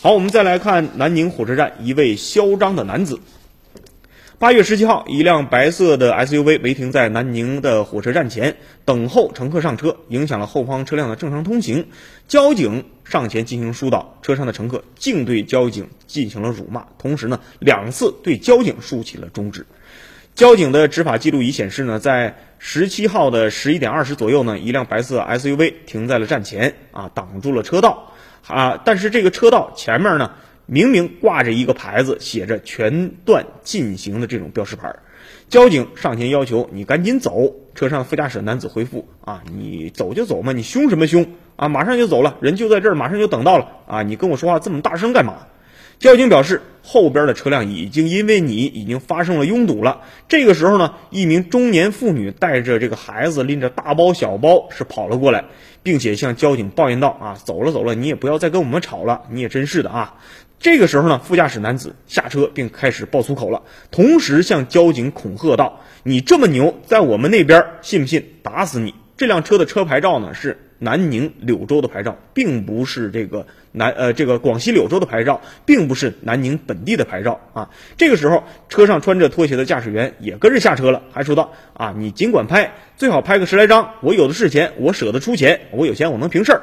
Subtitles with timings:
[0.00, 3.18] 好，我们再来看南宁火车站一位嚣张的男子。
[4.38, 11.88] 八月十七号，一辆白色的 SUV 违停在南宁的火车站前，等候乘客上车，影响了后方车辆的正常通行。
[12.28, 19.66] 交警上前进行疏导，车上的乘客竟对交警进行了辱骂，同时呢，两次对交警竖起了中指。
[20.36, 28.12] 交警的执法记录仪显示呢，在十七号的十一点二十左右呢，一辆白色 SUV 停在了站前，啊，挡住了车道，
[28.46, 30.30] 啊，但是这个车道前面呢。
[30.70, 34.94] 明明挂着一个牌子，写着“全段禁行”的这种标识牌，
[35.48, 37.54] 交警上前要求你赶紧走。
[37.74, 41.24] 车上副驾驶男子回复：“啊，你走就走嘛，你凶什么凶
[41.56, 41.70] 啊？
[41.70, 44.02] 马上就走了，人就在这儿，马上就等到了啊！
[44.02, 45.38] 你跟我说话这么大声干嘛？”
[45.98, 50.02] 交警表示，后边的车辆已经因为你已经发生了拥堵了。
[50.28, 55.46] 这个时候呢，一名中年妇女带着这个孩子，拎着大包小包是跑了过来，
[55.82, 60.14] 并且向交警抱怨道：“啊，走了走了，你也不要再跟我们吵了，你也真是的啊！”
[60.60, 77.70] 这个时候呢，副驾驶男子下车并开始爆粗口了，同时向交警恐吓道：“你这么牛，在我们那边信不信打死你？”这辆车的车牌照呢是南宁柳州的牌照，并不是这个南呃这个广西柳州的牌照，并不是南宁本地的牌照啊。
[77.96, 86.62] 这个时候，车上穿着拖鞋的驾驶员也跟着下车了，还说道：“啊，你尽管拍，最好拍个十来张，我有的是钱，我舍得出钱，我有钱我能平事儿。”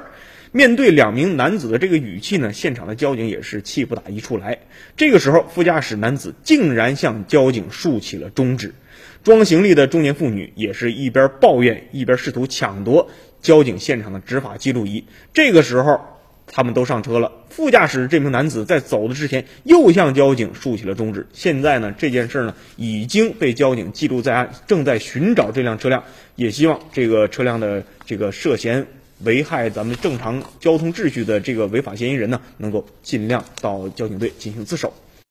[0.56, 4.58] 面对两名男子的这个语气呢，现场的交警也是气不打一处来。
[4.96, 8.74] 这个时候，副驾驶男子竟然向交警竖起了中指，
[9.22, 13.10] 装行李的中年妇女也是一边抱怨，一边试图抢夺
[13.42, 15.04] 交警现场的执法记录仪。
[15.34, 16.00] 这个时候，
[16.48, 17.34] 他们都上车了。
[17.50, 21.28] 副驾驶这名男子在走的之前又向交警竖起了中指。
[21.34, 26.06] 现在呢，这件事呢已经被交警记录在案，正在寻找这辆车辆，
[26.38, 28.88] 也希望这个车辆的这个涉嫌。
[29.24, 34.94] 危害咱们正常交通秩序的这个违法嫌疑人呢，能够尽量到交警队进行自首。